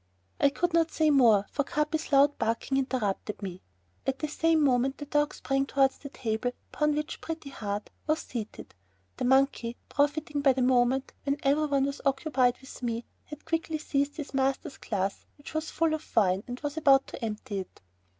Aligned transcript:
I 0.39 0.49
could 0.49 0.73
not 0.73 0.89
say 0.89 1.11
more, 1.11 1.45
for 1.51 1.63
Capi's 1.63 2.11
loud 2.11 2.39
barking 2.39 2.79
interrupted 2.79 3.43
me. 3.43 3.61
At 4.07 4.17
the 4.17 4.27
same 4.27 4.63
moment 4.63 4.97
the 4.97 5.05
dog 5.05 5.31
sprang 5.35 5.67
towards 5.67 5.99
the 5.99 6.09
table 6.09 6.53
upon 6.73 6.95
which 6.95 7.21
Pretty 7.21 7.51
Heart 7.51 7.91
was 8.07 8.17
seated. 8.17 8.73
The 9.17 9.25
monkey, 9.25 9.77
profiting 9.89 10.41
by 10.41 10.53
the 10.53 10.63
moment 10.63 11.13
when 11.23 11.37
every 11.43 11.67
one 11.67 11.85
was 11.85 12.01
occupied 12.03 12.57
with 12.61 12.81
me, 12.81 13.05
had 13.25 13.45
quickly 13.45 13.77
seized 13.77 14.17
his 14.17 14.33
master's 14.33 14.77
glass, 14.79 15.27
which 15.37 15.53
was 15.53 15.69
full 15.69 15.93
of 15.93 16.15
wine, 16.15 16.43
and 16.47 16.59
was 16.61 16.77
about 16.77 17.05
to 17.09 17.23
empty 17.23 17.59
it. 17.59 17.79